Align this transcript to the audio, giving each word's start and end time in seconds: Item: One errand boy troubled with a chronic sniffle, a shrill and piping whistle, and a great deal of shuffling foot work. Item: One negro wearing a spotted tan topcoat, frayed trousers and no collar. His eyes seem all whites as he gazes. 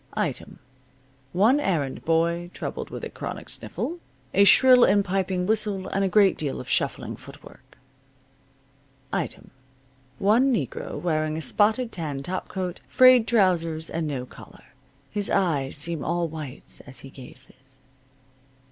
Item: 0.15 0.57
One 1.31 1.59
errand 1.59 2.03
boy 2.05 2.49
troubled 2.55 2.89
with 2.89 3.03
a 3.03 3.09
chronic 3.11 3.49
sniffle, 3.49 3.99
a 4.33 4.45
shrill 4.45 4.83
and 4.83 5.05
piping 5.05 5.45
whistle, 5.45 5.87
and 5.89 6.03
a 6.03 6.09
great 6.09 6.39
deal 6.39 6.59
of 6.59 6.67
shuffling 6.67 7.15
foot 7.15 7.43
work. 7.43 7.77
Item: 9.13 9.51
One 10.17 10.51
negro 10.51 10.99
wearing 10.99 11.37
a 11.37 11.41
spotted 11.43 11.91
tan 11.91 12.23
topcoat, 12.23 12.79
frayed 12.87 13.27
trousers 13.27 13.91
and 13.91 14.07
no 14.07 14.25
collar. 14.25 14.65
His 15.11 15.29
eyes 15.29 15.77
seem 15.77 16.03
all 16.03 16.27
whites 16.27 16.79
as 16.87 17.01
he 17.01 17.11
gazes. 17.11 17.83